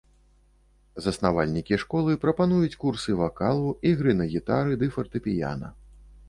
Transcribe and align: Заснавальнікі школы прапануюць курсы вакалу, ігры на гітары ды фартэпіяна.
Заснавальнікі 1.05 1.77
школы 1.83 2.15
прапануюць 2.23 2.79
курсы 2.85 3.11
вакалу, 3.19 3.69
ігры 3.91 4.17
на 4.23 4.29
гітары 4.33 4.81
ды 4.83 4.91
фартэпіяна. 4.97 5.73